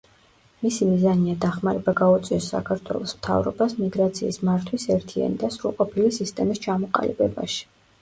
[0.61, 7.67] მისი მიზანია დახმარება გაუწიოს საქართველოს მთავრობას მიგრაციის მართვის ერთიანი და სრულყოფილი სისტემის ჩამოყალიბებაში.